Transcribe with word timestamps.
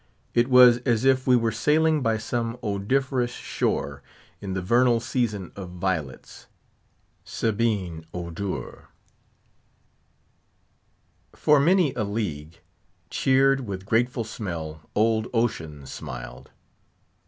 It 0.33 0.47
was 0.49 0.79
as 0.79 1.05
if 1.05 1.27
we 1.27 1.35
were 1.35 1.51
sailing 1.51 2.01
by 2.01 2.17
some 2.17 2.57
odoriferous 2.63 3.33
shore, 3.33 4.01
in 4.41 4.53
the 4.55 4.59
vernal 4.63 4.99
season 4.99 5.51
of 5.55 5.69
violets. 5.69 6.47
Sabaean 7.23 8.05
odours! 8.11 8.85
"For 11.35 11.59
many 11.59 11.93
a 11.93 12.03
league, 12.03 12.61
Cheered 13.11 13.67
with 13.67 13.85
grateful 13.85 14.23
smell, 14.23 14.89
old 14.95 15.27
Ocean 15.35 15.85
smiled." 15.85 16.49